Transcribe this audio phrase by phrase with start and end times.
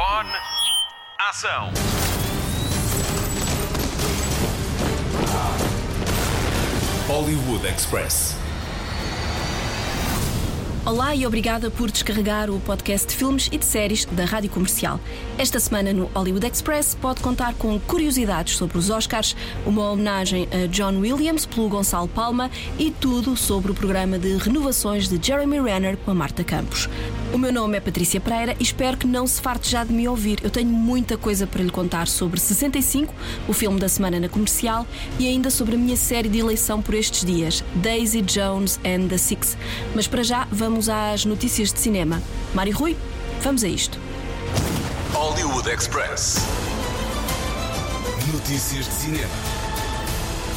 [0.00, 0.30] Microfone.
[1.18, 1.70] Ação.
[7.06, 8.34] Hollywood Express.
[10.86, 14.98] Olá e obrigada por descarregar o podcast de filmes e de séries da Rádio Comercial.
[15.36, 19.36] Esta semana no Hollywood Express pode contar com curiosidades sobre os Oscars,
[19.66, 25.08] uma homenagem a John Williams pelo Gonçalo Palma e tudo sobre o programa de renovações
[25.08, 26.88] de Jeremy Renner com a Marta Campos.
[27.32, 30.08] O meu nome é Patrícia Pereira e espero que não se farte já de me
[30.08, 30.40] ouvir.
[30.42, 33.14] Eu tenho muita coisa para lhe contar sobre 65,
[33.46, 34.84] o filme da semana na comercial,
[35.16, 39.16] e ainda sobre a minha série de eleição por estes dias, Daisy Jones and the
[39.16, 39.56] Six.
[39.94, 42.20] Mas para já, vamos às notícias de cinema.
[42.52, 42.96] Mário Rui,
[43.42, 43.96] vamos a isto.
[45.12, 46.38] Hollywood Express.
[48.32, 49.59] Notícias de cinema.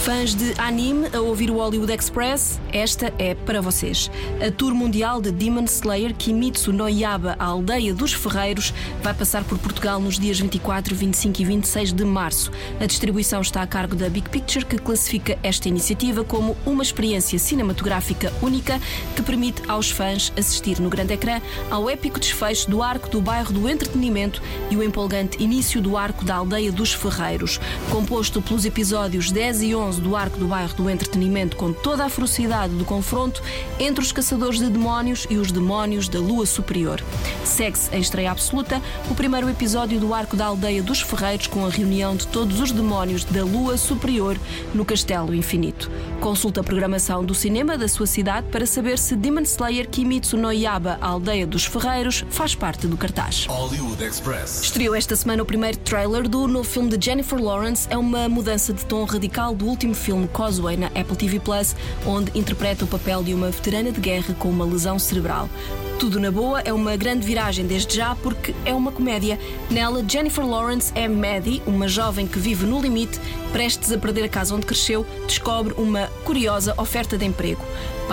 [0.04, 4.12] Fãs de anime a ouvir o Hollywood Express, esta é para vocês.
[4.46, 9.46] A tour mundial de Demon Slayer Kimitsu no Yaba, a aldeia dos ferreiros, vai passar
[9.46, 12.52] por Portugal nos dias 24, 25 e 26 de março.
[12.82, 17.40] A distribuição está a cargo da Big Picture, que classifica esta iniciativa como uma experiência
[17.40, 18.82] cinematográfica única
[19.16, 23.54] que permite aos fãs assistir no grande ecrã ao épico desfecho do arco do bairro
[23.54, 27.58] do entretenimento e o empolgante início do arco da aldeia dos ferreiros.
[27.90, 32.10] Composto pelos episódios 10 e 11 do arco do bairro do entretenimento com toda a
[32.10, 33.42] ferocidade do confronto
[33.80, 37.02] entre os caçadores de demónios e os demónios da lua superior.
[37.44, 41.70] Segue-se em estreia absoluta o primeiro episódio do arco da aldeia dos ferreiros com a
[41.70, 44.38] reunião de todos os demónios da lua superior
[44.74, 45.92] no Castelo Infinito.
[46.20, 50.52] Consulta a programação do cinema da sua cidade para saber se Demon Slayer Kimitsu no
[50.52, 53.46] Yaba, a aldeia dos ferreiros, faz parte do cartaz.
[53.48, 54.62] Hollywood Express.
[54.62, 57.88] Estreou esta semana o primeiro trailer do novo filme de Jennifer Lawrence.
[57.90, 62.32] É uma mudança de tom radical do último filme Causeway na Apple TV Plus, onde
[62.38, 65.50] interpreta o papel de uma veterana de guerra com uma lesão cerebral.
[65.98, 69.40] Tudo na boa é uma grande viragem desde já porque é uma comédia.
[69.72, 73.20] Nela, Jennifer Lawrence é Maddie, uma jovem que vive no limite,
[73.52, 77.64] prestes a perder a casa onde cresceu, descobre uma curiosa oferta de emprego.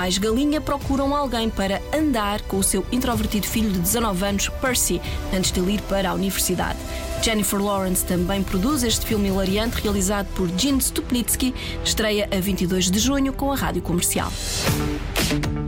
[0.00, 4.98] Pais Galinha procuram alguém para andar com o seu introvertido filho de 19 anos, Percy,
[5.30, 6.78] antes de ele ir para a universidade.
[7.20, 12.98] Jennifer Lawrence também produz este filme hilariante realizado por Gene Stupnitsky, estreia a 22 de
[12.98, 14.32] junho com a rádio comercial.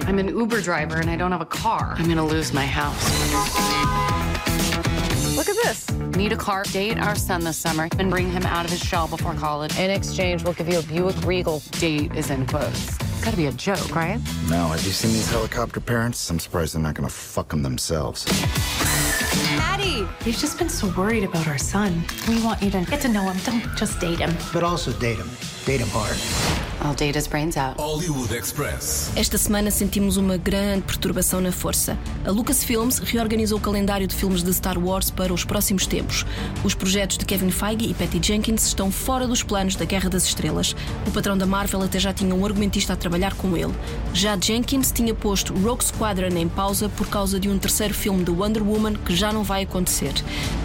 [0.09, 1.95] I'm an Uber driver and I don't have a car.
[1.99, 3.05] I'm gonna lose my house.
[5.37, 5.87] Look at this.
[6.17, 9.09] Need a car, date our son this summer, and bring him out of his shell
[9.09, 9.79] before college.
[9.79, 11.61] In exchange, we'll give you a Buick Regal.
[11.79, 13.12] Date is in quotes.
[13.23, 14.19] It's gotta be a joke, right?
[14.51, 16.29] No, have you seen these helicopter parents?
[16.29, 18.27] I'm surprised they're not gonna fuck them themselves.
[19.57, 22.03] Maddie, we've just been so worried about our son.
[22.29, 23.37] We want you to get to know him.
[23.45, 24.35] Don't just date him.
[24.53, 25.31] but also date him.
[25.65, 26.19] Date him hard.
[26.85, 27.81] I'll date his brains out.
[27.81, 29.13] Hollywood Express.
[29.15, 31.97] Esta semana sentimos uma grande perturbação na força.
[32.25, 36.27] A Lucasfilms reorganizou o calendário de filmes de Star Wars para os próximos tempos.
[36.65, 40.25] Os projetos de Kevin Feige e Patty Jenkins estão fora dos planos da Guerra das
[40.25, 40.75] Estrelas.
[41.07, 43.73] O patrão da Marvel até já tinha um argumentista a trabalhar com ele.
[44.13, 48.33] Já Jenkins tinha posto Rogue Squadron em pausa por causa de um terceiro filme de
[48.33, 50.15] Wonder Woman que já não vai acontecer.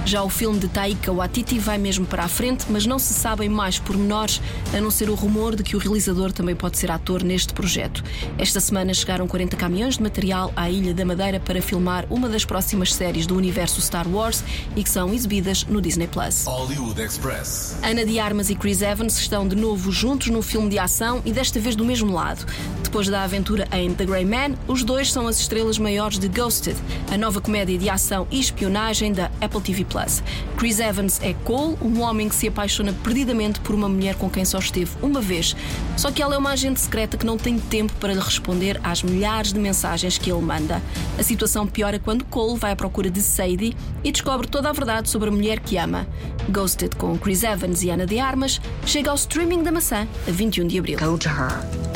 [0.03, 3.49] Já o filme de Taika Waititi vai mesmo para a frente, mas não se sabem
[3.49, 4.41] mais pormenores,
[4.75, 8.03] a não ser o rumor de que o realizador também pode ser ator neste projeto.
[8.37, 12.45] Esta semana chegaram 40 caminhões de material à Ilha da Madeira para filmar uma das
[12.45, 14.43] próximas séries do universo Star Wars
[14.75, 16.45] e que são exibidas no Disney Plus.
[16.45, 17.77] Hollywood Express.
[17.83, 21.31] Ana de Armas e Chris Evans estão de novo juntos num filme de ação e
[21.31, 22.45] desta vez do mesmo lado.
[22.87, 26.77] Depois da aventura em The Grey Man, os dois são as estrelas maiores de Ghosted,
[27.11, 30.23] a nova comédia de ação e espionagem da Apple TV Plus.
[30.55, 34.45] Chris Evans é Cole, um homem que se apaixona perdidamente por uma mulher com quem
[34.45, 35.53] só esteve uma vez.
[35.97, 39.03] Só que ela é uma agente secreta que não tem tempo para lhe responder às
[39.03, 40.81] milhares de mensagens que ele manda.
[41.19, 45.09] A situação piora quando Cole vai à procura de Sadie e descobre toda a verdade
[45.09, 46.07] sobre a mulher que ama.
[46.47, 50.67] Ghosted com Chris Evans e Ana de Armas chega ao streaming da maçã a 21
[50.67, 50.97] de abril.
[50.97, 51.86] Go to her.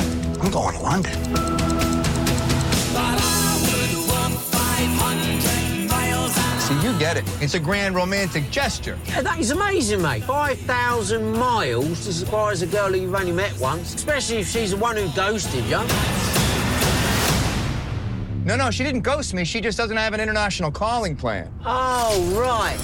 [0.42, 1.12] I'm going to London.
[6.58, 7.24] See, you get it.
[7.40, 8.98] It's a grand romantic gesture.
[9.06, 10.24] Yeah, that is amazing, mate.
[10.24, 14.78] 5,000 miles to surprise a girl who you've only met once, especially if she's the
[14.78, 15.80] one who ghosted you.
[18.44, 19.44] No, no, she didn't ghost me.
[19.44, 21.52] She just doesn't have an international calling plan.
[21.64, 22.78] Oh, right.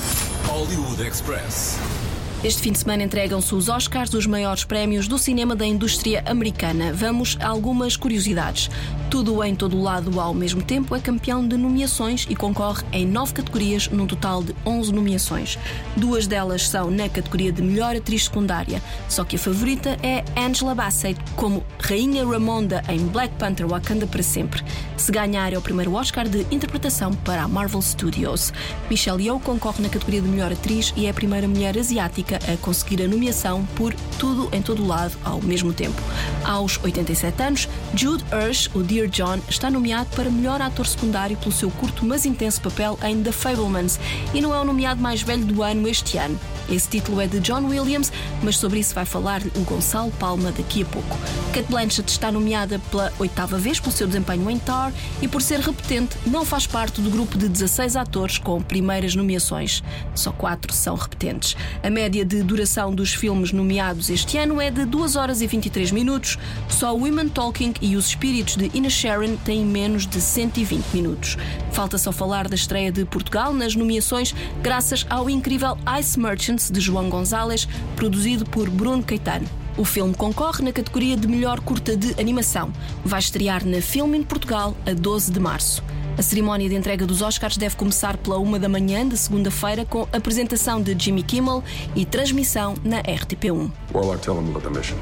[0.44, 1.97] Hollywood Express.
[2.44, 6.92] Este fim de semana entregam-se os Oscars, os maiores prémios do cinema da indústria americana.
[6.92, 8.70] Vamos a algumas curiosidades.
[9.10, 13.32] Tudo em todo lado ao mesmo tempo é campeão de nomeações e concorre em nove
[13.32, 15.58] categorias, num total de 11 nomeações.
[15.96, 20.74] Duas delas são na categoria de melhor atriz secundária, só que a favorita é Angela
[20.74, 24.62] Bassett como Rainha Ramonda em Black Panther Wakanda para sempre.
[24.98, 28.52] Se ganhar é o primeiro Oscar de interpretação para a Marvel Studios.
[28.90, 32.56] Michelle Yeoh concorre na categoria de melhor atriz e é a primeira mulher asiática a
[32.58, 36.00] conseguir a nomeação por Tudo em todo lado ao mesmo tempo.
[36.44, 41.52] Aos 87 anos, Jude Hirsch, o Dear John, está nomeado para melhor ator secundário pelo
[41.52, 43.96] seu curto mas intenso papel em The Fablemans
[44.34, 46.36] e não é o nomeado mais velho do ano este ano.
[46.70, 48.12] Esse título é de John Williams,
[48.42, 51.18] mas sobre isso vai falar o Gonçalo Palma daqui a pouco.
[51.52, 54.92] Kate Blanchett está nomeada pela oitava vez pelo seu desempenho em Tar
[55.22, 59.82] e por ser repetente não faz parte do grupo de 16 atores com primeiras nomeações.
[60.14, 61.56] Só quatro são repetentes.
[61.82, 65.90] A média de duração dos filmes nomeados este ano é de 2 horas e 23
[65.92, 66.38] minutos.
[66.68, 71.36] Só Women Talking e Os Espíritos de Ina Sharon têm menos de 120 minutos.
[71.72, 76.18] Falta só falar da estreia de Portugal nas nomeações, graças ao incrível Ice
[76.58, 79.46] Merchants de João Gonzalez, produzido por Bruno Caetano.
[79.76, 82.72] O filme concorre na categoria de melhor curta de animação.
[83.04, 85.84] Vai estrear na Filme em Portugal a 12 de março.
[86.16, 90.08] A cerimónia de entrega dos Oscars deve começar pela uma da manhã de segunda-feira com
[90.12, 91.62] apresentação de Jimmy Kimmel
[91.94, 93.70] e transmissão na RTP1.
[93.94, 94.98] Warlock, tell him about the mission.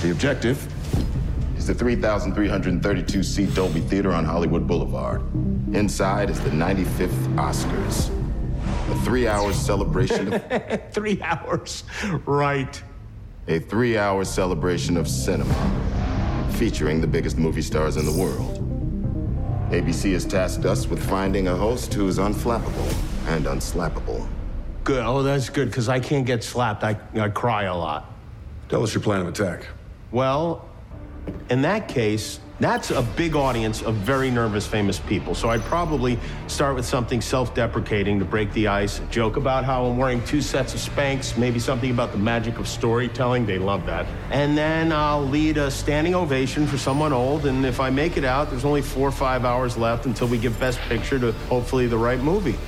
[0.00, 0.58] The objective
[1.56, 5.22] is the 3,332 seat Dolby Theater on Hollywood Boulevard.
[5.72, 8.21] Inside is the 95th Oscars.
[8.90, 10.82] A three hour celebration of.
[10.92, 11.84] three hours?
[12.26, 12.82] Right.
[13.48, 15.54] A three hour celebration of cinema,
[16.52, 18.58] featuring the biggest movie stars in the world.
[19.70, 22.94] ABC has tasked us with finding a host who is unflappable
[23.28, 24.28] and unslappable.
[24.84, 25.02] Good.
[25.04, 26.84] Oh, that's good, because I can't get slapped.
[26.84, 28.12] I, I cry a lot.
[28.68, 29.66] Tell us your plan of attack.
[30.10, 30.68] Well,
[31.50, 35.34] in that case, that's a big audience of very nervous, famous people.
[35.34, 39.84] So I'd probably start with something self deprecating to break the ice, joke about how
[39.86, 43.46] I'm wearing two sets of Spanx, maybe something about the magic of storytelling.
[43.46, 44.06] They love that.
[44.30, 47.46] And then I'll lead a standing ovation for someone old.
[47.46, 50.38] And if I make it out, there's only four or five hours left until we
[50.38, 52.58] give Best Picture to hopefully the right movie.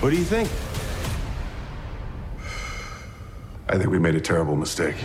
[0.00, 0.48] What do you think?
[3.68, 4.96] I think we made a terrible mistake.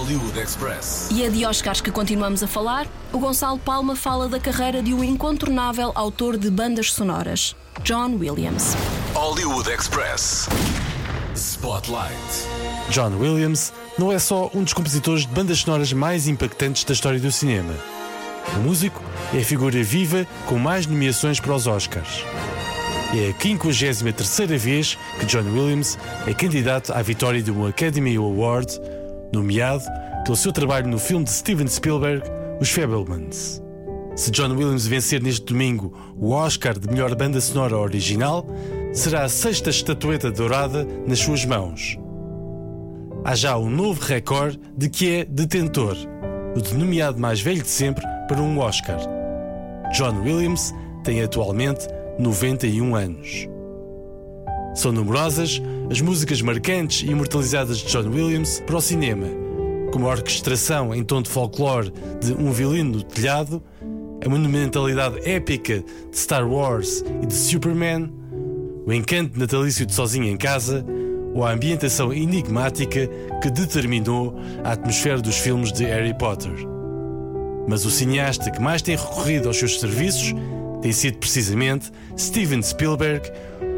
[0.00, 1.10] Hollywood Express.
[1.10, 2.86] E é de Oscars que continuamos a falar.
[3.12, 7.54] O Gonçalo Palma fala da carreira de um incontornável autor de bandas sonoras,
[7.84, 8.74] John Williams.
[9.12, 10.48] Hollywood Express.
[11.34, 12.16] Spotlight.
[12.88, 17.20] John Williams não é só um dos compositores de bandas sonoras mais impactantes da história
[17.20, 17.74] do cinema.
[18.56, 19.02] O músico
[19.34, 22.24] é a figura viva com mais nomeações para os Oscars.
[23.12, 28.80] É a 53 vez que John Williams é candidato à vitória de um Academy Award,
[29.32, 29.84] nomeado
[30.24, 32.22] pelo seu trabalho no filme de Steven Spielberg,
[32.60, 33.62] Os Fablemans.
[34.16, 38.46] Se John Williams vencer neste domingo o Oscar de melhor banda sonora original,
[38.92, 41.98] será a sexta estatueta dourada nas suas mãos.
[43.24, 45.96] Há já um novo recorde de que é detentor,
[46.56, 48.98] o de nomeado mais velho de sempre para um Oscar.
[49.92, 50.74] John Williams
[51.04, 51.86] tem atualmente
[52.18, 53.48] 91 anos.
[54.74, 59.26] São numerosas as músicas marcantes e imortalizadas de John Williams para o cinema,
[59.92, 63.62] como a orquestração em tom de folclore de Um Violino no Telhado,
[64.24, 68.12] a monumentalidade épica de Star Wars e de Superman,
[68.86, 70.84] o encanto natalício de Sozinho em Casa
[71.34, 73.08] ou a ambientação enigmática
[73.42, 74.34] que determinou
[74.64, 76.52] a atmosfera dos filmes de Harry Potter.
[77.68, 80.34] Mas o cineasta que mais tem recorrido aos seus serviços
[80.82, 83.30] tem sido precisamente Steven Spielberg,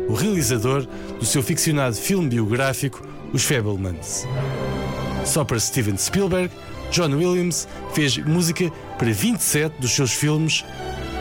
[0.09, 0.87] o realizador
[1.18, 4.26] do seu ficcionado filme biográfico Os Fablemans.
[5.25, 6.52] Só para Steven Spielberg,
[6.90, 10.64] John Williams fez música para 27 dos seus filmes,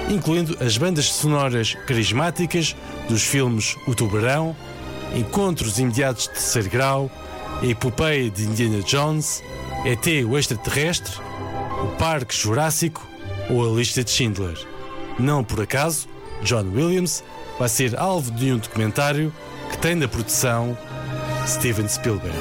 [0.09, 2.75] incluindo as bandas sonoras carismáticas
[3.07, 4.55] dos filmes O Tubarão,
[5.15, 7.11] Encontros Imediatos de Terceiro Grau,
[7.61, 9.41] A Epopeia de Indiana Jones,
[9.85, 11.13] ET o Extraterrestre,
[11.83, 13.07] O Parque Jurássico
[13.49, 14.57] ou A Lista de Schindler.
[15.17, 16.07] Não por acaso,
[16.43, 17.23] John Williams
[17.59, 19.33] vai ser alvo de um documentário
[19.69, 20.77] que tem na produção
[21.47, 22.35] Steven Spielberg.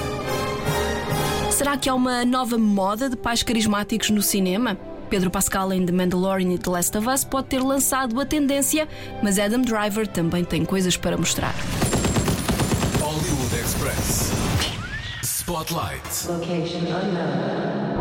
[1.50, 4.78] Será que há uma nova moda de pais carismáticos no cinema?
[5.10, 8.88] Pedro Pascal em The Mandalorian e The Last of Us pode ter lançado a tendência,
[9.22, 11.54] mas Adam Driver também tem coisas para mostrar.
[13.00, 14.32] Hollywood Express.
[15.22, 16.28] Spotlight.
[16.28, 18.00] Location unknown.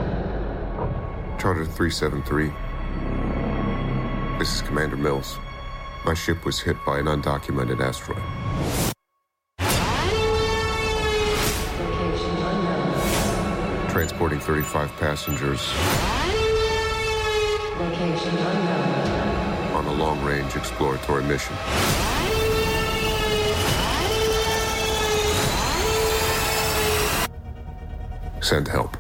[1.41, 2.51] Charter 373.
[4.38, 5.38] This is Commander Mills.
[6.06, 8.24] My ship was hit by an undocumented asteroid.
[13.91, 15.62] Transporting 35 passengers.
[19.75, 21.56] On a long range exploratory mission.
[28.41, 28.98] Send help.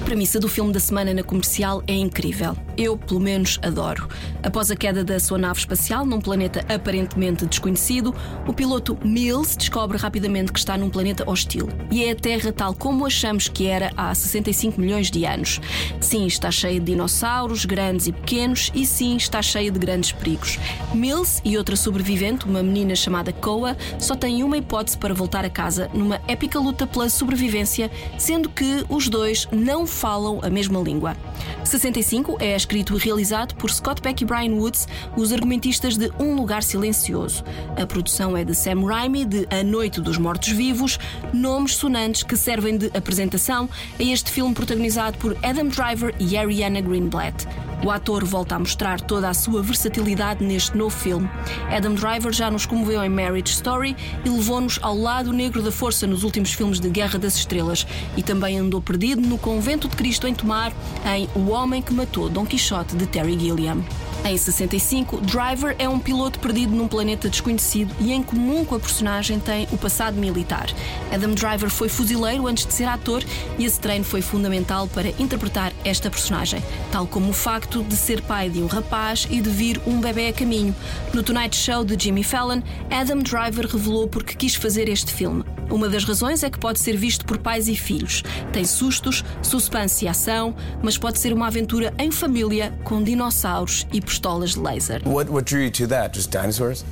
[0.00, 2.63] A premissa do filme da semana na comercial é incrível.
[2.76, 4.08] Eu, pelo menos, adoro.
[4.42, 8.14] Após a queda da sua nave espacial num planeta aparentemente desconhecido,
[8.46, 11.68] o piloto Mills descobre rapidamente que está num planeta hostil.
[11.90, 15.60] E é a Terra tal como achamos que era há 65 milhões de anos.
[16.00, 20.58] Sim, está cheia de dinossauros, grandes e pequenos, e sim, está cheia de grandes perigos.
[20.92, 25.50] Mills e outra sobrevivente, uma menina chamada Koa, só têm uma hipótese para voltar a
[25.50, 31.16] casa numa épica luta pela sobrevivência, sendo que os dois não falam a mesma língua.
[31.62, 36.34] 65 é escrito e realizado por Scott Beck e Brian Woods, os argumentistas de Um
[36.34, 37.44] Lugar Silencioso.
[37.80, 40.98] A produção é de Sam Raimi, de A Noite dos Mortos-Vivos,
[41.32, 43.68] nomes sonantes que servem de apresentação
[43.98, 47.46] a este filme protagonizado por Adam Driver e Ariana Greenblatt.
[47.84, 51.28] O ator volta a mostrar toda a sua versatilidade neste novo filme.
[51.70, 56.06] Adam Driver já nos comoveu em Marriage Story e levou-nos ao lado negro da força
[56.06, 57.86] nos últimos filmes de Guerra das Estrelas
[58.16, 60.72] e também andou perdido no Convento de Cristo em Tomar
[61.04, 63.84] em O Homem que Matou Don Quixote de Terry Gilliam.
[64.24, 68.80] Em 65, Driver é um piloto perdido num planeta desconhecido e, em comum com a
[68.80, 70.66] personagem, tem o passado militar.
[71.12, 73.22] Adam Driver foi fuzileiro antes de ser ator
[73.58, 78.22] e esse treino foi fundamental para interpretar esta personagem, tal como o facto de ser
[78.22, 80.74] pai de um rapaz e de vir um bebê a caminho.
[81.12, 85.44] No Tonight Show de Jimmy Fallon, Adam Driver revelou porque quis fazer este filme.
[85.74, 88.22] Uma das razões é que pode ser visto por pais e filhos.
[88.52, 94.00] Tem sustos, suspense e ação, mas pode ser uma aventura em família com dinossauros e
[94.00, 95.02] pistolas de laser.
[95.04, 96.16] What what drew you to that?
[96.16, 96.84] Just dinosaurs?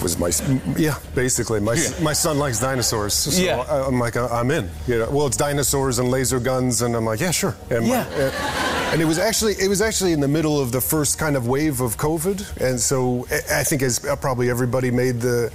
[0.00, 0.30] Was my
[0.78, 1.90] yeah, basically my Yeah.
[2.00, 3.64] my son likes dinosaurs, so Yeah.
[3.68, 4.70] I, I'm like I'm in.
[4.86, 7.54] You know, well, it's dinosaurs and laser guns, and I'm like, yeah, sure.
[7.68, 8.06] And my- Yeah.
[8.16, 11.36] uh, and it was actually it was actually in the middle of the first kind
[11.36, 15.50] of wave of COVID, and so I- I think as uh, probably everybody made the.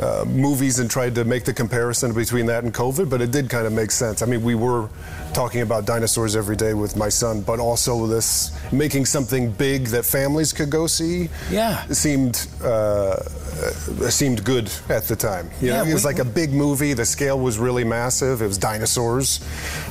[0.00, 3.50] Uh, movies and tried to make the comparison between that and COVID, but it did
[3.50, 4.22] kind of make sense.
[4.22, 4.88] I mean, we were
[5.34, 10.04] talking about dinosaurs every day with my son, but also this making something big that
[10.04, 11.28] families could go see.
[11.50, 11.84] Yeah.
[11.88, 13.16] seemed uh,
[13.62, 15.50] uh, seemed good at the time.
[15.60, 16.92] You know, it was we- like a big movie.
[16.94, 18.42] The scale was really massive.
[18.42, 19.40] It was dinosaurs.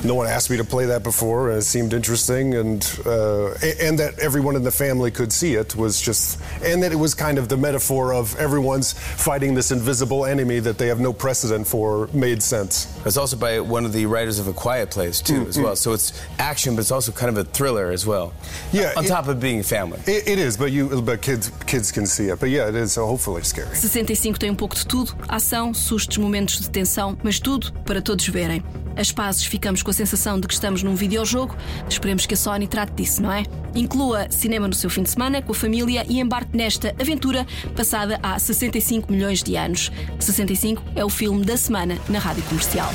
[0.04, 2.54] No one asked me to play that before, and it seemed interesting.
[2.54, 6.92] And uh, and that everyone in the family could see it was just, and that
[6.92, 11.00] it was kind of the metaphor of everyone's fighting this invisible enemy that they have
[11.00, 12.86] no precedent for made sense.
[13.06, 15.76] It's also by one of the writers of A Quiet Place too, as well.
[15.76, 18.32] So it's action, but it's also kind of a thriller as well.
[18.72, 20.00] Yeah, On it- top of being family.
[20.06, 22.40] It, it is, but you, but kids, kids can see it.
[22.40, 22.92] But yeah, it is.
[22.92, 23.61] So hopefully scary.
[23.72, 28.26] 65 tem um pouco de tudo: ação, sustos, momentos de tensão, mas tudo para todos
[28.28, 28.62] verem.
[28.96, 31.56] As pazes ficamos com a sensação de que estamos num videojogo.
[31.88, 33.42] Esperemos que a Sony trate disso, não é?
[33.74, 38.18] Inclua cinema no seu fim de semana com a família e embarque nesta aventura passada
[38.22, 39.90] há 65 milhões de anos.
[40.18, 42.92] 65 é o filme da semana na rádio comercial.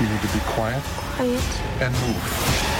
[0.00, 0.82] You need to be quiet
[1.80, 2.73] and move.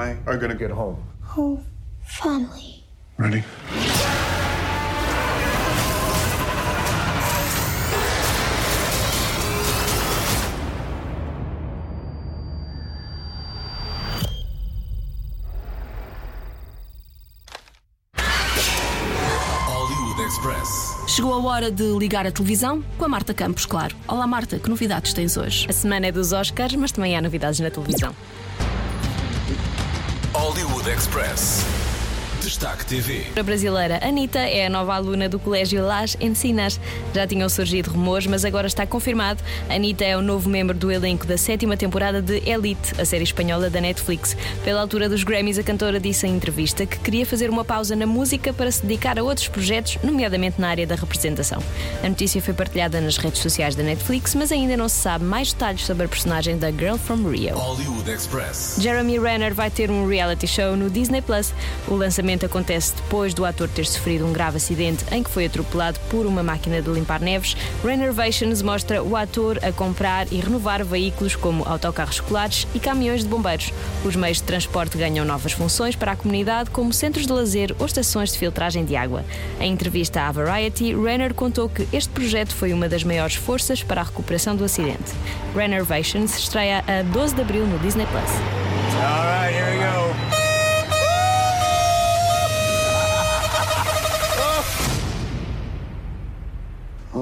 [0.00, 0.96] I are gonna get home.
[1.36, 1.62] Home.
[2.02, 2.84] Family.
[3.18, 3.44] Ready?
[21.06, 23.94] Chegou a hora de ligar a televisão com a Marta Campos, claro.
[24.08, 25.66] Olá Marta, que novidades tens hoje?
[25.68, 28.14] A semana é dos Oscars, mas também há novidades na televisão.
[30.50, 31.79] Hollywood Express.
[32.40, 33.26] Destaque TV.
[33.38, 36.80] A brasileira Anitta é a nova aluna do Colégio Las Encinas.
[37.14, 39.42] Já tinham surgido rumores, mas agora está confirmado.
[39.68, 43.68] Anitta é o novo membro do elenco da sétima temporada de Elite, a série espanhola
[43.68, 44.34] da Netflix.
[44.64, 48.06] Pela altura dos Grammys, a cantora disse em entrevista que queria fazer uma pausa na
[48.06, 51.62] música para se dedicar a outros projetos, nomeadamente na área da representação.
[52.02, 55.52] A notícia foi partilhada nas redes sociais da Netflix, mas ainda não se sabe mais
[55.52, 57.54] detalhes sobre a personagem da Girl from Rio.
[57.54, 58.76] Hollywood Express.
[58.80, 61.52] Jeremy Renner vai ter um reality show no Disney Plus.
[61.86, 65.98] O lançamento acontece depois do ator ter sofrido um grave acidente em que foi atropelado
[66.08, 67.56] por uma máquina de limpar neves.
[67.84, 73.28] Renovations mostra o ator a comprar e renovar veículos como autocarros escolares e caminhões de
[73.28, 73.72] bombeiros.
[74.04, 77.86] Os meios de transporte ganham novas funções para a comunidade, como centros de lazer ou
[77.86, 79.24] estações de filtragem de água.
[79.58, 84.00] Em entrevista à Variety, Renner contou que este projeto foi uma das maiores forças para
[84.00, 85.12] a recuperação do acidente.
[85.54, 88.59] Renovations estreia a 12 de abril no Disney Plus.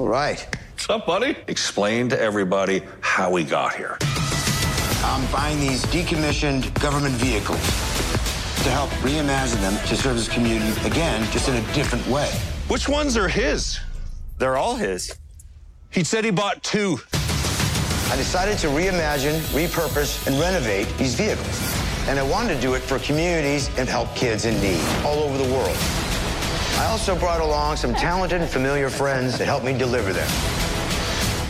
[0.09, 0.47] Right.
[0.73, 1.35] What's up, buddy?
[1.47, 3.97] Explain to everybody how we got here.
[5.03, 7.61] I'm buying these decommissioned government vehicles
[8.63, 12.27] to help reimagine them to serve this community again, just in a different way.
[12.67, 13.79] Which ones are his?
[14.39, 15.15] They're all his.
[15.91, 16.99] He said he bought two.
[17.13, 21.75] I decided to reimagine, repurpose, and renovate these vehicles.
[22.07, 25.37] And I wanted to do it for communities and help kids in need all over
[25.37, 25.77] the world.
[26.89, 30.78] I also brought along some talented and familiar friends to help me deliver them.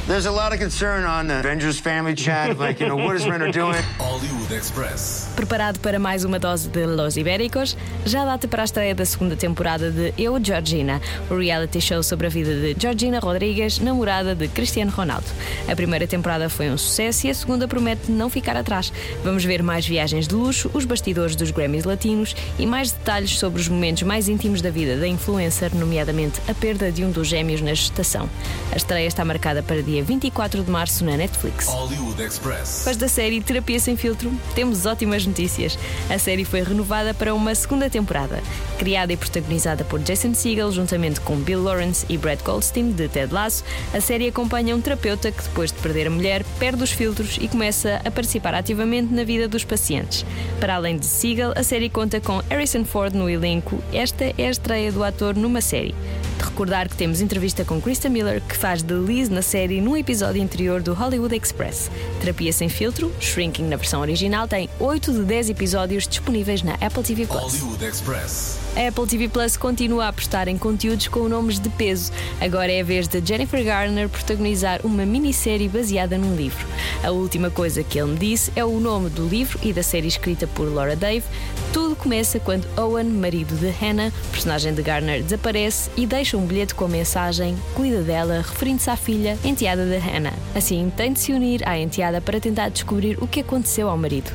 [0.09, 3.27] There's a lot of concern on the Avengers family chat, like, you know, what is
[3.29, 3.79] Renner doing?
[3.99, 5.29] Hollywood Express.
[5.35, 9.35] Preparado para mais uma dose de Los Ibéricos, já data para a estreia da segunda
[9.35, 10.99] temporada de Eu, Georgina,
[11.29, 15.27] o reality show sobre a vida de Georgina Rodrigues, namorada de Cristiano Ronaldo.
[15.71, 18.91] A primeira temporada foi um sucesso e a segunda promete não ficar atrás.
[19.23, 23.61] Vamos ver mais viagens de luxo, os bastidores dos Grammys latinos e mais detalhes sobre
[23.61, 27.61] os momentos mais íntimos da vida da influencer, nomeadamente a perda de um dos gêmeos
[27.61, 28.27] na gestação.
[28.71, 31.67] A estreia está marcada para dia 24 de março na Netflix.
[31.67, 32.79] Hollywood Express.
[32.79, 35.77] Depois da série Terapia Sem Filtro, temos ótimas notícias.
[36.09, 38.41] A série foi renovada para uma segunda temporada.
[38.77, 43.33] Criada e protagonizada por Jason Segel, juntamente com Bill Lawrence e Brad Goldstein, de Ted
[43.33, 43.63] Lasso,
[43.93, 47.47] a série acompanha um terapeuta que, depois de perder a mulher, perde os filtros e
[47.47, 50.25] começa a participar ativamente na vida dos pacientes.
[50.59, 53.81] Para além de Segel, a série conta com Harrison Ford no elenco.
[53.93, 55.95] Esta é a estreia do ator numa série.
[56.39, 59.97] De recordar que temos entrevista com Krista Miller, que faz de Liz na série num
[59.97, 61.91] episódio anterior do Hollywood Express.
[62.21, 67.03] Terapia sem filtro, Shrinking na versão original, tem 8 de 10 episódios disponíveis na Apple
[67.03, 67.59] TV Plus.
[67.59, 68.57] Hollywood Express.
[68.77, 72.13] A Apple TV Plus continua a apostar em conteúdos com nomes de peso.
[72.39, 76.65] Agora é a vez de Jennifer Garner protagonizar uma minissérie baseada num livro.
[77.03, 80.07] A última coisa que ele me disse é o nome do livro e da série
[80.07, 81.25] escrita por Laura Dave.
[81.73, 86.73] Tudo começa quando Owen, marido de Hannah, personagem de Garner, desaparece e deixa um bilhete
[86.73, 90.33] com a mensagem Cuida dela, referindo-se à filha, enteada de Hannah.
[90.55, 94.31] Assim, tem de se unir à enteada para tentar descobrir o que aconteceu ao marido.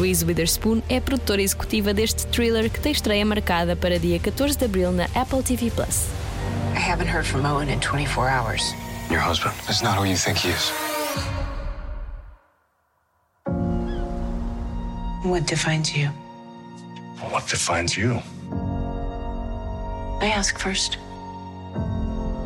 [0.00, 4.64] Reese Witherspoon é produtora executiva deste thriller que tem estreia marcada para dia 14 de
[4.64, 6.06] abril na Apple TV Plus.
[6.74, 8.74] I haven't heard from Owen in 24 hours.
[9.10, 10.72] Your husband is not who you think he is.
[15.24, 16.10] What defines you?
[17.20, 18.22] What defines you?
[20.20, 20.98] I ask first.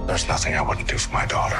[0.06, 1.56] There's nothing I wouldn't do for my daughter.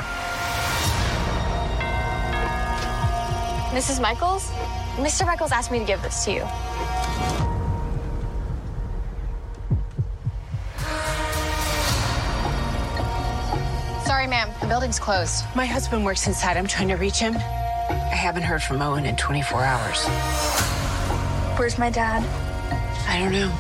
[3.77, 4.01] Mrs.
[4.01, 4.51] Michaels?
[4.97, 5.27] Mr.
[5.27, 6.41] Michaels asked me to give this to you.
[14.05, 14.51] Sorry, ma'am.
[14.61, 15.45] The building's closed.
[15.55, 16.57] My husband works inside.
[16.57, 17.37] I'm trying to reach him.
[17.37, 20.05] I haven't heard from Owen in 24 hours.
[21.59, 22.23] Where's my dad?
[23.09, 23.51] I don't know.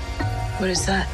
[0.58, 1.06] What is that?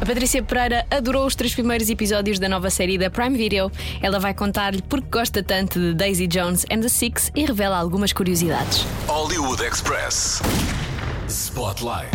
[0.00, 3.70] A Patrícia Pereira adorou os três primeiros episódios da nova série da Prime Video.
[4.00, 8.12] Ela vai contar-lhe porque gosta tanto de Daisy Jones and the Six e revela algumas
[8.12, 8.86] curiosidades.
[9.08, 10.40] Hollywood Express.
[11.28, 12.08] Spotlight.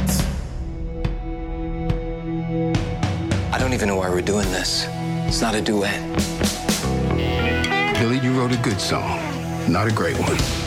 [3.54, 4.88] I don't even know why we're doing this.
[5.28, 6.00] It's not a duet.
[8.00, 9.20] Billy, you wrote a good song,
[9.68, 10.63] not a great one.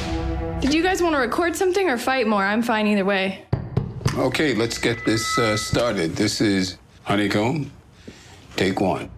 [0.66, 2.42] Did you guys want to record something or fight more?
[2.42, 3.44] I'm fine either way.
[4.16, 6.16] Okay, let's get this uh, started.
[6.16, 7.70] This is Honeycomb.
[8.57, 9.09] Take one.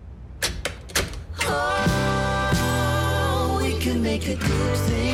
[3.81, 5.08] Podem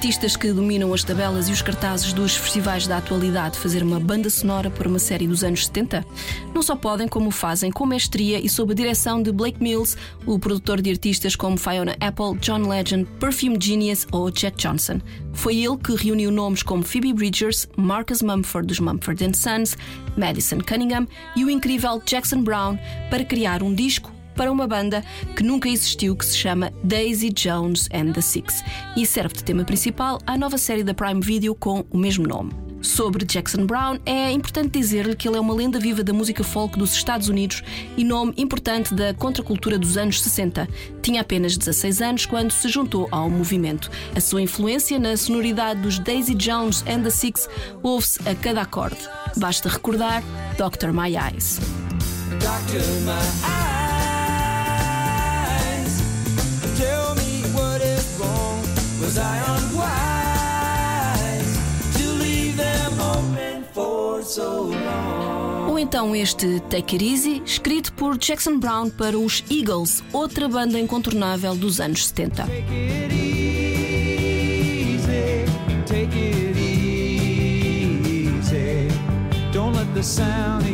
[0.00, 4.30] artistas que dominam as tabelas e os cartazes dos festivais da atualidade fazer uma banda
[4.30, 6.06] sonora para uma série dos anos 70?
[6.54, 10.38] Não só podem, como fazem com mestria e sob a direção de Blake Mills, o
[10.38, 15.02] produtor de artistas como Fiona Apple, John Legend, Perfume Genius ou Jack Johnson.
[15.34, 19.76] Foi ele que reuniu nomes como Phoebe Bridgers, Marcus Mumford dos Mumford Sons,
[20.16, 22.78] Madison Cunningham e o incrível Jackson Brown
[23.10, 25.04] para criar um disco para uma banda
[25.36, 28.62] que nunca existiu que se chama Daisy Jones and the Six
[28.96, 32.70] e serve de tema principal à nova série da Prime Video com o mesmo nome.
[32.82, 36.78] Sobre Jackson Brown, é importante dizer-lhe que ele é uma lenda viva da música folk
[36.78, 37.62] dos Estados Unidos
[37.96, 40.66] e nome importante da contracultura dos anos 60.
[41.02, 43.90] Tinha apenas 16 anos quando se juntou ao movimento.
[44.16, 47.48] A sua influência na sonoridade dos Daisy Jones and the Six
[47.82, 48.96] ouve-se a cada acorde.
[49.36, 50.22] Basta recordar
[50.56, 50.90] Dr.
[50.90, 51.60] My Eyes.
[52.40, 53.12] Doctor, my
[53.44, 53.69] eyes.
[59.10, 61.50] Was I unwise
[61.98, 65.66] to leave them open for so long?
[65.68, 70.78] Ou então este Take It Easy, escrito por Jackson Brown para os Eagles, outra banda
[70.78, 72.44] incontornável dos anos 70.
[72.44, 75.44] Take it easy,
[75.86, 77.58] take it easy.
[79.52, 80.64] Don't let the sound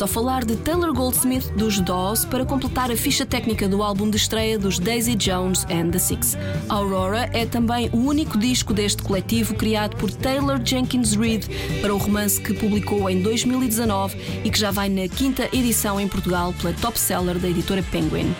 [0.00, 4.16] só falar de Taylor Goldsmith dos Dawes para completar a ficha técnica do álbum de
[4.16, 6.38] estreia dos Daisy Jones and the Six.
[6.70, 11.46] Aurora é também o único disco deste coletivo criado por Taylor Jenkins Reid
[11.82, 16.08] para o romance que publicou em 2019 e que já vai na quinta edição em
[16.08, 18.34] Portugal pela top seller da editora Penguin.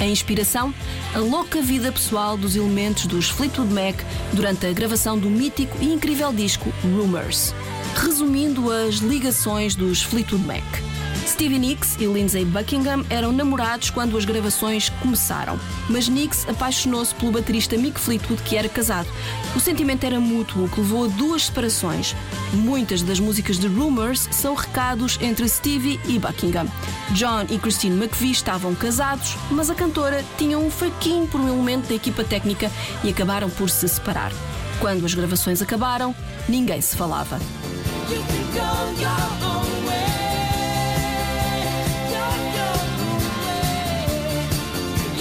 [0.00, 0.74] A inspiração?
[1.14, 3.94] A louca vida pessoal dos elementos dos Fleetwood Mac
[4.32, 7.54] durante a gravação do mítico e incrível disco Rumors.
[7.94, 10.93] Resumindo as ligações dos Fleetwood Mac.
[11.34, 15.58] Stevie Nicks e Lindsay Buckingham eram namorados quando as gravações começaram,
[15.90, 19.08] mas Nicks apaixonou-se pelo baterista Mick Fleetwood, que era casado.
[19.56, 22.14] O sentimento era mútuo, o que levou a duas separações.
[22.52, 26.68] Muitas das músicas de Rumors são recados entre Stevie e Buckingham.
[27.10, 31.88] John e Christine McVie estavam casados, mas a cantora tinha um fraquinho por um elemento
[31.88, 32.70] da equipa técnica
[33.02, 34.30] e acabaram por se separar.
[34.78, 36.14] Quando as gravações acabaram,
[36.48, 37.40] ninguém se falava.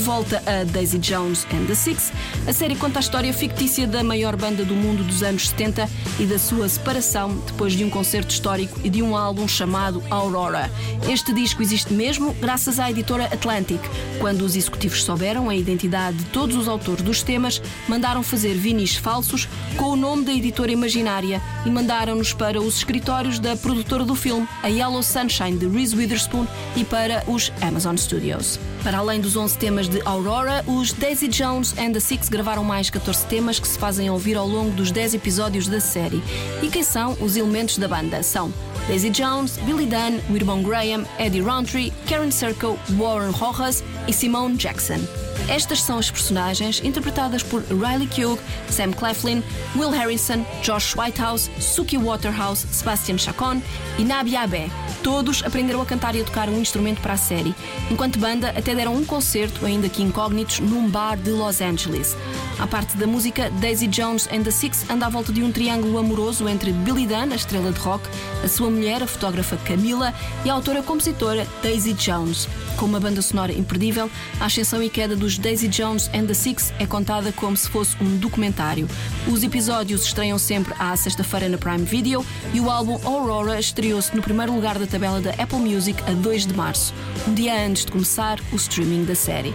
[0.00, 2.10] volta a Daisy Jones and the Six,
[2.50, 6.26] a série conta a história fictícia da maior banda do mundo dos anos 70 e
[6.26, 10.68] da sua separação depois de um concerto histórico e de um álbum chamado Aurora.
[11.08, 13.80] Este disco existe mesmo graças à editora Atlantic.
[14.18, 18.96] Quando os executivos souberam a identidade de todos os autores dos temas, mandaram fazer vinis
[18.96, 24.16] falsos com o nome da editora imaginária e mandaram-nos para os escritórios da produtora do
[24.16, 28.58] filme, a Yellow Sunshine de Reese Witherspoon, e para os Amazon Studios.
[28.82, 32.88] Para além dos 11 temas de Aurora, os Daisy Jones and the Six gravaram mais
[32.88, 36.22] 14 temas que se fazem ouvir ao longo dos 10 episódios da série.
[36.62, 38.22] E quem são os elementos da banda?
[38.22, 38.50] São
[38.88, 45.29] Daisy Jones, Billy Dunn, Wirbon Graham, Eddie Rountree, Karen Serco, Warren Rojas e Simone Jackson.
[45.48, 49.42] Estas são as personagens interpretadas por Riley Keough, Sam Claflin,
[49.76, 53.60] Will Harrison, Josh Whitehouse, Suki Waterhouse, Sebastian Chacon
[53.98, 54.70] e Nabi Abe.
[55.02, 57.54] Todos aprenderam a cantar e a tocar um instrumento para a série.
[57.90, 62.16] Enquanto banda, até deram um concerto, ainda que incógnitos, num bar de Los Angeles.
[62.58, 65.98] À parte da música, Daisy Jones and the Six anda à volta de um triângulo
[65.98, 68.04] amoroso entre Billy Dunn, a estrela de rock,
[68.44, 70.12] a sua mulher, a fotógrafa Camila,
[70.44, 72.46] e a autora-compositora Daisy Jones.
[72.76, 76.72] Com uma banda sonora imperdível, a ascensão e queda dos Daisy Jones and the Six
[76.78, 78.88] é contada como se fosse um documentário.
[79.26, 84.22] Os episódios estreiam sempre à sexta-feira na Prime Video e o álbum Aurora estreou-se no
[84.22, 86.94] primeiro lugar da tabela da Apple Music a 2 de março,
[87.28, 89.54] um dia antes de começar o streaming da série.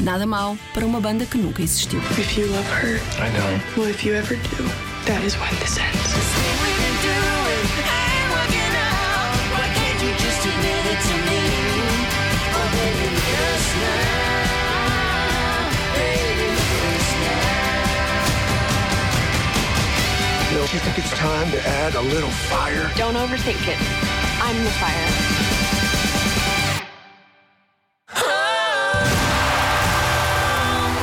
[0.00, 2.00] Nada mal para uma banda que nunca existiu.
[2.18, 3.80] If you love her, I don't.
[3.80, 4.64] Well, if you ever do,
[5.06, 6.50] that is when this ends.
[20.60, 22.90] Don't you think it's time to add a little fire?
[22.94, 23.78] Don't overthink it.
[24.42, 25.08] I'm the fire.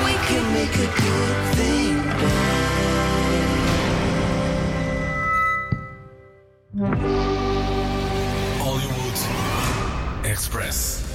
[0.05, 1.97] We can make a good thing
[8.61, 9.17] Hollywood
[10.23, 11.07] Express.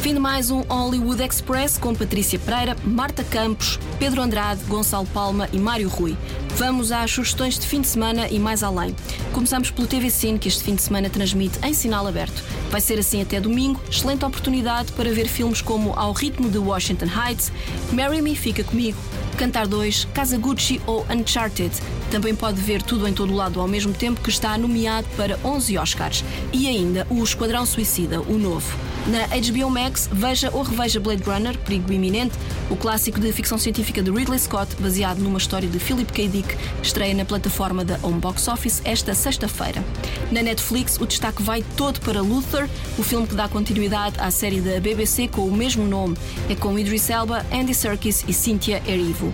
[0.00, 5.48] Fim de mais um Hollywood Express com Patrícia Pereira, Marta Campos, Pedro Andrade, Gonçalo Palma
[5.52, 6.16] e Mário Rui.
[6.58, 8.92] Vamos às sugestões de fim de semana e mais além.
[9.32, 12.42] Começamos pelo TV Cine, que este fim de semana transmite em sinal aberto.
[12.68, 17.06] Vai ser assim até domingo, excelente oportunidade para ver filmes como Ao Ritmo de Washington
[17.06, 17.52] Heights,
[17.92, 18.98] Marry Me Fica Comigo,
[19.36, 21.70] Cantar 2, Casa Gucci ou Uncharted.
[22.10, 25.78] Também pode ver tudo em todo lado ao mesmo tempo que está nomeado para 11
[25.78, 26.24] Oscars.
[26.52, 28.87] E ainda o Esquadrão Suicida, o novo.
[29.08, 32.36] Na HBO Max, veja ou reveja Blade Runner, Perigo Iminente,
[32.68, 36.28] o clássico de ficção científica de Ridley Scott, baseado numa história de Philip K.
[36.28, 39.82] Dick, estreia na plataforma da Home Box Office esta sexta-feira.
[40.30, 42.68] Na Netflix, o destaque vai todo para Luther,
[42.98, 46.14] o filme que dá continuidade à série da BBC com o mesmo nome.
[46.50, 49.32] É com Idris Elba, Andy Serkis e Cynthia Erivo.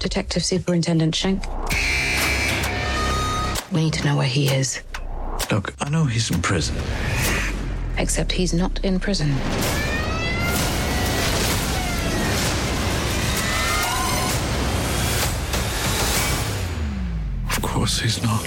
[0.00, 1.46] Detective Superintendent Schenk.
[3.70, 4.82] We need to know where he is.
[5.50, 6.74] Look, I know he's in prison.
[7.98, 9.32] Except he's not in prison.
[17.50, 18.44] Of course he's not.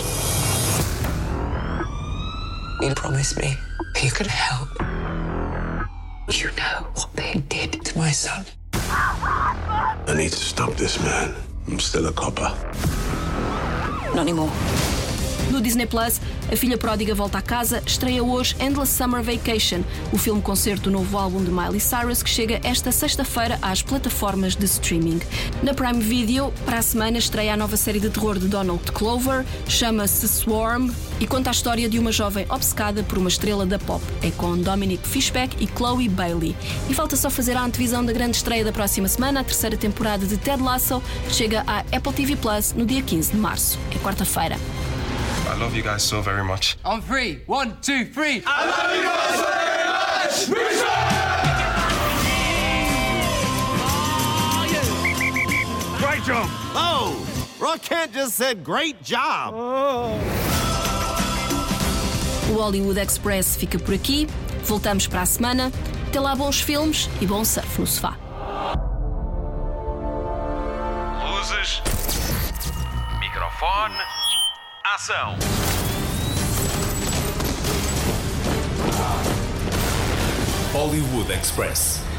[2.82, 3.56] You promised me
[4.02, 4.70] you could help.
[6.32, 8.46] You know what they did to my son.
[8.74, 11.36] I need to stop this man.
[11.68, 12.52] I'm still a copper.
[14.16, 14.52] Not anymore.
[15.52, 16.20] No Disney Plus,
[16.52, 20.92] A filha pródiga volta à casa, estreia hoje Endless Summer Vacation, o filme concerto do
[20.92, 25.22] novo álbum de Miley Cyrus que chega esta sexta-feira às plataformas de streaming.
[25.64, 29.46] Na Prime Video, para a semana estreia a nova série de terror de Donald Clover,
[29.66, 34.04] chama-se Swarm e conta a história de uma jovem obcecada por uma estrela da pop.
[34.22, 36.54] É com Dominic Fishback e Chloe Bailey.
[36.90, 40.26] E falta só fazer a antevisão da grande estreia da próxima semana, a terceira temporada
[40.26, 43.80] de Ted Lasso, que chega à Apple TV Plus no dia 15 de março.
[43.96, 44.58] É quarta-feira.
[45.52, 46.78] I love you guys so very much.
[46.86, 47.42] On three.
[47.46, 48.42] One, two, three.
[48.48, 50.92] I love you guys very much.
[56.00, 56.48] Great job.
[56.74, 57.28] Oh,
[57.60, 59.54] Rock Kent just said great job.
[62.50, 64.30] O Hollywood Express fica por aqui.
[64.64, 65.70] Voltamos para a semana.
[66.08, 68.18] Até lá, bons filmes e bom surf no sofá.
[71.26, 71.82] Luzes.
[73.20, 74.21] Microfone.
[75.02, 75.36] Ação.
[80.74, 82.11] Hollywood Express.